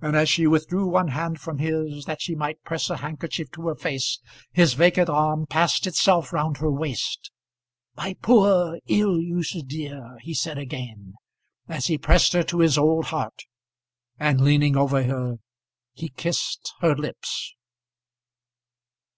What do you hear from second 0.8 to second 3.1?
one hand from his, that she might press a